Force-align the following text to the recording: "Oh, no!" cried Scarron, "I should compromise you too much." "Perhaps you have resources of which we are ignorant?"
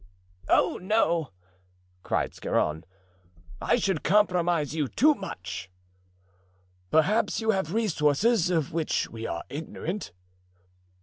"Oh, 0.49 0.79
no!" 0.81 1.29
cried 2.01 2.33
Scarron, 2.33 2.85
"I 3.61 3.75
should 3.75 4.01
compromise 4.03 4.73
you 4.73 4.87
too 4.87 5.13
much." 5.13 5.69
"Perhaps 6.89 7.39
you 7.39 7.51
have 7.51 7.71
resources 7.71 8.49
of 8.49 8.73
which 8.73 9.09
we 9.11 9.27
are 9.27 9.43
ignorant?" 9.47 10.11